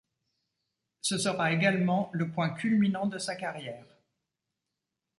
Ce 1.01 1.19
sera 1.19 1.51
également 1.53 2.09
le 2.13 2.31
point 2.31 2.49
culminant 2.49 3.05
de 3.05 3.19
sa 3.19 3.35
carrière. 3.35 3.85